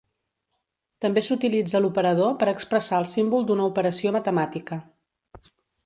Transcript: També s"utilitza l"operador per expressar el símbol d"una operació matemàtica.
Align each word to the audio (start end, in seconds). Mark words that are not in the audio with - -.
També 1.05 1.21
s"utilitza 1.25 1.77
l"operador 1.81 2.33
per 2.41 2.49
expressar 2.55 3.03
el 3.05 3.09
símbol 3.13 3.47
d"una 3.51 3.71
operació 3.71 4.19
matemàtica. 4.21 4.85